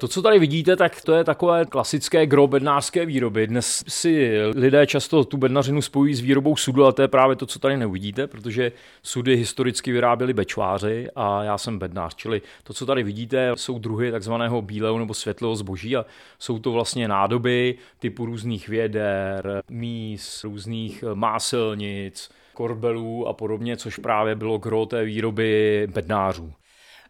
To, 0.00 0.08
co 0.08 0.22
tady 0.22 0.38
vidíte, 0.38 0.76
tak 0.76 1.02
to 1.02 1.12
je 1.12 1.24
takové 1.24 1.64
klasické 1.64 2.26
gro 2.26 2.46
bednářské 2.46 3.06
výroby. 3.06 3.46
Dnes 3.46 3.84
si 3.88 4.40
lidé 4.54 4.86
často 4.86 5.24
tu 5.24 5.36
bednařinu 5.36 5.82
spojují 5.82 6.14
s 6.14 6.20
výrobou 6.20 6.56
sudu, 6.56 6.84
ale 6.84 6.92
to 6.92 7.02
je 7.02 7.08
právě 7.08 7.36
to, 7.36 7.46
co 7.46 7.58
tady 7.58 7.76
neuvidíte, 7.76 8.26
protože 8.26 8.72
sudy 9.02 9.36
historicky 9.36 9.92
vyráběli 9.92 10.32
bečváři 10.32 11.08
a 11.14 11.44
já 11.44 11.58
jsem 11.58 11.78
bednář. 11.78 12.14
Čili 12.14 12.42
to, 12.62 12.74
co 12.74 12.86
tady 12.86 13.02
vidíte, 13.02 13.52
jsou 13.54 13.78
druhy 13.78 14.10
takzvaného 14.12 14.62
bílého 14.62 14.98
nebo 14.98 15.14
světlého 15.14 15.56
zboží 15.56 15.96
a 15.96 16.06
jsou 16.38 16.58
to 16.58 16.72
vlastně 16.72 17.08
nádoby 17.08 17.74
typu 17.98 18.26
různých 18.26 18.68
věder, 18.68 19.62
míz, 19.70 20.44
různých 20.44 21.04
máselnic, 21.14 22.30
korbelů 22.54 23.28
a 23.28 23.32
podobně, 23.32 23.76
což 23.76 23.98
právě 23.98 24.34
bylo 24.34 24.58
gro 24.58 24.86
té 24.86 25.04
výroby 25.04 25.88
bednářů. 25.94 26.52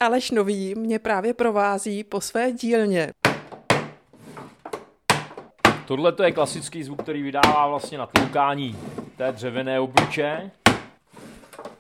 Aleš 0.01 0.31
Nový 0.31 0.75
mě 0.75 0.99
právě 0.99 1.35
provází 1.35 2.05
po 2.05 2.21
své 2.21 2.53
dílně. 2.53 3.13
Tohle 5.87 6.13
to 6.13 6.23
je 6.23 6.32
klasický 6.32 6.82
zvuk, 6.82 7.03
který 7.03 7.23
vydává 7.23 7.68
vlastně 7.68 7.99
na 7.99 8.07
tlukání 8.07 8.77
té 9.17 9.32
dřevěné 9.32 9.81
obruče. 9.81 10.51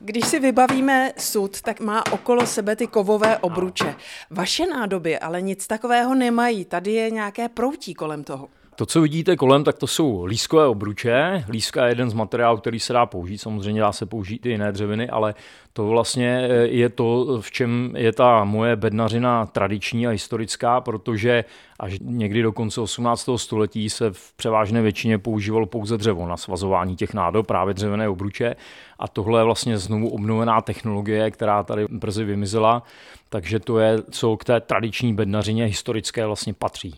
Když 0.00 0.26
si 0.26 0.40
vybavíme 0.40 1.12
sud, 1.18 1.60
tak 1.60 1.80
má 1.80 2.02
okolo 2.12 2.46
sebe 2.46 2.76
ty 2.76 2.86
kovové 2.86 3.38
obruče. 3.38 3.94
Vaše 4.30 4.66
nádoby 4.66 5.18
ale 5.18 5.42
nic 5.42 5.66
takového 5.66 6.14
nemají. 6.14 6.64
Tady 6.64 6.92
je 6.92 7.10
nějaké 7.10 7.48
proutí 7.48 7.94
kolem 7.94 8.24
toho. 8.24 8.48
To, 8.76 8.86
co 8.86 9.00
vidíte 9.00 9.36
kolem, 9.36 9.64
tak 9.64 9.78
to 9.78 9.86
jsou 9.86 10.24
lískové 10.24 10.66
obruče. 10.66 11.44
Líska 11.48 11.84
je 11.84 11.90
jeden 11.90 12.10
z 12.10 12.14
materiálů, 12.14 12.58
který 12.58 12.80
se 12.80 12.92
dá 12.92 13.06
použít. 13.06 13.38
Samozřejmě 13.38 13.80
dá 13.80 13.92
se 13.92 14.06
použít 14.06 14.46
i 14.46 14.48
jiné 14.48 14.72
dřeviny, 14.72 15.08
ale 15.08 15.34
to 15.72 15.86
vlastně 15.86 16.48
eh, 16.50 16.66
je 16.66 16.88
to, 16.88 17.38
v 17.40 17.50
čem 17.50 17.92
je 17.96 18.12
ta 18.12 18.44
moje 18.44 18.76
bednařina 18.76 19.46
tradiční 19.46 20.06
a 20.06 20.10
historická, 20.10 20.80
protože 20.80 21.44
až 21.80 21.98
někdy 22.00 22.42
do 22.42 22.52
konce 22.52 22.80
18. 22.80 23.28
století 23.36 23.90
se 23.90 24.10
v 24.10 24.32
převážné 24.36 24.82
většině 24.82 25.18
používalo 25.18 25.66
pouze 25.66 25.96
dřevo 25.96 26.28
na 26.28 26.36
svazování 26.36 26.96
těch 26.96 27.14
nádob, 27.14 27.46
právě 27.46 27.74
dřevěné 27.74 28.08
obruče. 28.08 28.56
A 28.98 29.08
tohle 29.08 29.40
je 29.40 29.44
vlastně 29.44 29.78
znovu 29.78 30.08
obnovená 30.08 30.60
technologie, 30.60 31.30
která 31.30 31.62
tady 31.62 31.86
brzy 31.90 32.24
vymizela. 32.24 32.82
Takže 33.28 33.60
to 33.60 33.78
je, 33.78 34.02
co 34.10 34.36
k 34.36 34.44
té 34.44 34.60
tradiční 34.60 35.14
bednařině 35.14 35.64
historické 35.64 36.26
vlastně 36.26 36.54
patří. 36.54 36.94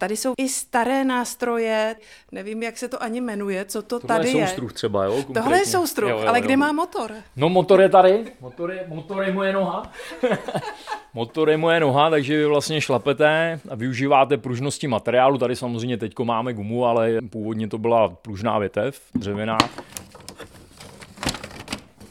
Tady 0.00 0.16
jsou 0.16 0.32
i 0.38 0.48
staré 0.48 1.04
nástroje, 1.04 1.96
nevím, 2.32 2.62
jak 2.62 2.78
se 2.78 2.88
to 2.88 3.02
ani 3.02 3.20
jmenuje, 3.20 3.64
co 3.64 3.82
to 3.82 4.00
Tohle 4.00 4.16
tady 4.16 4.28
je 4.28 4.38
je. 4.38 4.46
soustruh 4.46 4.72
třeba, 4.72 5.04
jo? 5.04 5.12
Konkrétně. 5.12 5.34
Tohle 5.42 5.58
je 5.58 5.66
soustruh, 5.66 6.10
jo, 6.10 6.18
jo, 6.18 6.28
ale 6.28 6.38
jo. 6.38 6.44
kde 6.44 6.56
má 6.56 6.72
motor? 6.72 7.12
No 7.36 7.48
motor 7.48 7.80
je 7.80 7.88
tady, 7.88 8.32
motor 8.40 8.72
je, 8.72 8.84
motor 8.88 9.22
je 9.22 9.32
moje 9.32 9.52
noha. 9.52 9.92
motor 11.14 11.50
je 11.50 11.56
moje 11.56 11.80
noha, 11.80 12.10
takže 12.10 12.36
vy 12.36 12.46
vlastně 12.46 12.80
šlapete 12.80 13.60
a 13.70 13.74
využíváte 13.74 14.36
pružnosti 14.36 14.88
materiálu. 14.88 15.38
Tady 15.38 15.56
samozřejmě 15.56 15.96
teď 15.96 16.18
máme 16.18 16.52
gumu, 16.54 16.86
ale 16.86 17.18
původně 17.30 17.68
to 17.68 17.78
byla 17.78 18.08
pružná 18.08 18.58
větev, 18.58 19.00
dřevěná. 19.14 19.58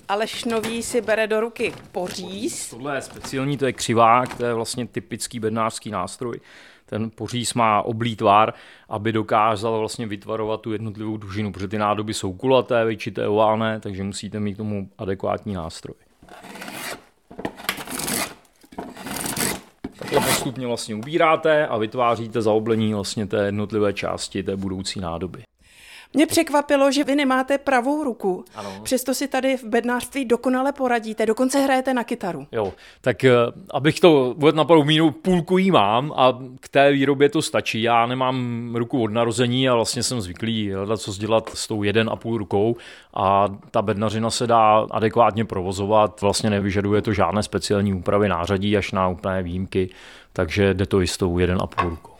Aleš 0.09 0.45
Nový 0.45 0.83
si 0.83 1.01
bere 1.01 1.27
do 1.27 1.39
ruky 1.39 1.73
poříz. 1.91 2.69
Tohle 2.69 2.95
je 2.95 3.01
speciální, 3.01 3.57
to 3.57 3.65
je 3.65 3.73
křivák, 3.73 4.35
to 4.37 4.45
je 4.45 4.53
vlastně 4.53 4.87
typický 4.87 5.39
bednářský 5.39 5.91
nástroj 5.91 6.39
ten 6.89 7.09
poříz 7.09 7.53
má 7.53 7.81
oblý 7.81 8.15
tvar, 8.15 8.53
aby 8.89 9.11
dokázal 9.11 9.79
vlastně 9.79 10.07
vytvarovat 10.07 10.61
tu 10.61 10.71
jednotlivou 10.71 11.17
dužinu, 11.17 11.51
protože 11.51 11.67
ty 11.67 11.77
nádoby 11.77 12.13
jsou 12.13 12.33
kulaté, 12.33 12.85
většité, 12.85 13.27
oválné, 13.27 13.79
takže 13.79 14.03
musíte 14.03 14.39
mít 14.39 14.53
k 14.53 14.57
tomu 14.57 14.89
adekvátní 14.97 15.53
nástroj. 15.53 15.95
Takhle 19.99 20.19
postupně 20.19 20.67
vlastně 20.67 20.95
ubíráte 20.95 21.67
a 21.67 21.77
vytváříte 21.77 22.41
zaoblení 22.41 22.93
vlastně 22.93 23.27
té 23.27 23.45
jednotlivé 23.45 23.93
části 23.93 24.43
té 24.43 24.55
budoucí 24.55 24.99
nádoby. 24.99 25.43
Mě 26.13 26.27
překvapilo, 26.27 26.91
že 26.91 27.03
vy 27.03 27.15
nemáte 27.15 27.57
pravou 27.57 28.03
ruku, 28.03 28.45
ano. 28.55 28.79
přesto 28.83 29.13
si 29.13 29.27
tady 29.27 29.57
v 29.57 29.63
bednářství 29.63 30.25
dokonale 30.25 30.71
poradíte, 30.71 31.25
dokonce 31.25 31.59
hrajete 31.59 31.93
na 31.93 32.03
kytaru. 32.03 32.47
Jo, 32.51 32.73
tak 33.01 33.23
eh, 33.23 33.31
abych 33.71 33.99
to 33.99 34.33
vůbec 34.37 34.55
napadl 34.55 34.83
mínu, 34.83 35.11
půlku 35.11 35.57
jí 35.57 35.71
mám 35.71 36.13
a 36.15 36.39
k 36.59 36.69
té 36.69 36.91
výrobě 36.91 37.29
to 37.29 37.41
stačí. 37.41 37.81
Já 37.81 38.05
nemám 38.05 38.69
ruku 38.75 39.03
od 39.03 39.11
narození 39.11 39.69
a 39.69 39.75
vlastně 39.75 40.03
jsem 40.03 40.21
zvyklý 40.21 40.71
hledat, 40.71 41.01
co 41.01 41.13
dělat 41.13 41.49
s 41.53 41.67
tou 41.67 41.83
jeden 41.83 42.09
a 42.09 42.15
půl 42.15 42.37
rukou 42.37 42.75
a 43.13 43.47
ta 43.71 43.81
bednařina 43.81 44.29
se 44.29 44.47
dá 44.47 44.87
adekvátně 44.91 45.45
provozovat, 45.45 46.21
vlastně 46.21 46.49
nevyžaduje 46.49 47.01
to 47.01 47.13
žádné 47.13 47.43
speciální 47.43 47.93
úpravy 47.93 48.29
nářadí 48.29 48.77
až 48.77 48.91
na 48.91 49.07
úplné 49.07 49.43
výjimky, 49.43 49.89
takže 50.33 50.73
jde 50.73 50.85
to 50.85 51.01
i 51.01 51.07
s 51.07 51.17
tou 51.17 51.39
jeden 51.39 51.57
a 51.61 51.67
půl 51.67 51.89
rukou. 51.89 52.18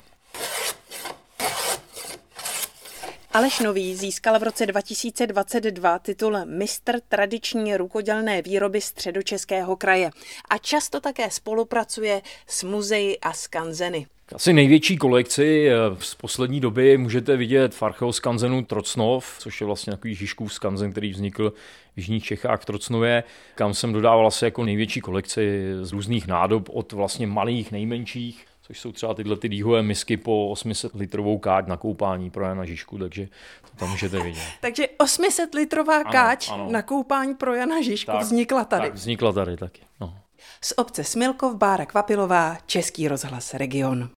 Aleš 3.40 3.60
Nový 3.60 3.96
získal 3.96 4.40
v 4.40 4.44
roce 4.44 4.66
2022 4.66 6.00
titul 6.00 6.38
mistr 6.46 7.00
tradiční 7.10 7.78
rukodělné 7.78 8.42
výroby 8.42 8.82
středočeského 8.82 9.76
kraje 9.76 10.12
a 10.50 10.58
často 10.58 11.00
také 11.00 11.32
spolupracuje 11.32 12.22
s 12.48 12.64
muzeji 12.64 13.20
a 13.20 13.34
skanzeny. 13.34 14.08
Asi 14.36 14.54
největší 14.54 14.98
kolekci 14.98 15.70
eh, 15.70 15.76
z 16.00 16.16
poslední 16.16 16.60
doby 16.60 16.98
můžete 16.98 17.38
vidět 17.38 17.76
v 17.76 17.84
archeoskanzenu 17.84 18.66
Trocnov, 18.66 19.36
což 19.40 19.62
je 19.62 19.68
vlastně 19.68 19.92
takový 19.92 20.16
Žižkův 20.16 20.54
skanzen, 20.54 20.92
který 20.92 21.12
vznikl 21.12 21.54
v 21.94 21.98
Jižních 21.98 22.24
Čechách 22.24 22.66
Trocnově, 22.66 23.24
kam 23.56 23.74
jsem 23.74 23.94
dodával 23.94 24.28
asi 24.28 24.46
jako 24.46 24.66
největší 24.66 25.02
kolekci 25.02 25.62
z 25.82 25.92
různých 25.92 26.28
nádob 26.28 26.70
od 26.70 26.92
vlastně 26.92 27.28
malých, 27.28 27.72
nejmenších 27.72 28.46
což 28.70 28.80
jsou 28.80 28.92
třeba 28.92 29.14
tyhle 29.14 29.38
ty 29.38 29.50
dýhové 29.50 29.82
misky 29.82 30.18
po 30.18 30.50
800 30.50 30.96
litrovou 30.96 31.38
káť 31.38 31.68
na 31.68 31.78
koupání 31.78 32.30
pro 32.30 32.46
Jana 32.46 32.66
Žižku, 32.66 32.98
takže 32.98 33.28
to 33.62 33.78
tam 33.78 33.90
můžete 33.90 34.24
vidět. 34.24 34.44
takže 34.62 34.88
800 34.98 35.54
litrová 35.54 36.04
káť 36.04 36.50
ano, 36.50 36.64
ano. 36.64 36.72
na 36.72 36.82
koupání 36.82 37.36
pro 37.36 37.54
Jana 37.54 37.82
Žižku 37.82 38.12
tak, 38.12 38.22
vznikla 38.22 38.66
tady. 38.66 38.84
Tak, 38.84 38.94
vznikla 38.94 39.32
tady 39.32 39.58
taky. 39.58 39.82
No. 40.00 40.18
Z 40.62 40.74
obce 40.78 41.04
Smilkov 41.04 41.56
Bára 41.56 41.86
Kvapilová, 41.86 42.58
Český 42.66 43.08
rozhlas 43.08 43.54
Region. 43.54 44.08